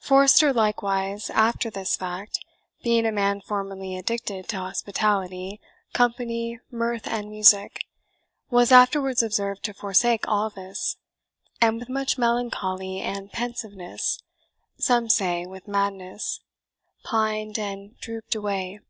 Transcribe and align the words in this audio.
Forster, 0.00 0.52
likewise, 0.52 1.30
after 1.30 1.70
this 1.70 1.94
fact, 1.94 2.44
being 2.82 3.06
a 3.06 3.12
man 3.12 3.40
formerly 3.40 3.96
addicted 3.96 4.48
to 4.48 4.56
hospitality, 4.56 5.60
company, 5.92 6.58
mirth, 6.72 7.06
and 7.06 7.30
music, 7.30 7.84
was 8.50 8.72
afterwards 8.72 9.22
observed 9.22 9.62
to 9.62 9.72
forsake 9.72 10.26
all 10.26 10.50
this, 10.50 10.96
and 11.60 11.78
with 11.78 11.88
much 11.88 12.18
melancholy 12.18 13.00
and 13.00 13.30
pensiveness 13.30 14.18
(some 14.76 15.08
say 15.08 15.46
with 15.46 15.68
madness) 15.68 16.40
pined 17.04 17.56
and 17.56 17.96
drooped 18.00 18.34
away. 18.34 18.80